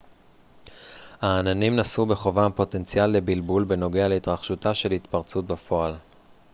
העננים 1.21 1.75
נשאו 1.75 2.05
בחובם 2.05 2.51
פוטנציאל 2.55 3.07
לבלבול 3.07 3.63
בנוגע 3.63 4.07
להתרחשותה 4.07 4.73
של 4.73 4.91
התפרצות 4.91 5.45
בפועל 5.47 5.95